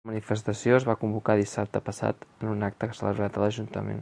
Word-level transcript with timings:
La 0.03 0.09
manifestació 0.11 0.77
es 0.77 0.87
va 0.91 0.95
convocar 1.01 1.35
dissabte 1.41 1.83
passat 1.91 2.27
en 2.31 2.53
un 2.57 2.67
acte 2.71 2.91
celebrat 3.03 3.39
a 3.41 3.45
l’ajuntament. 3.47 3.99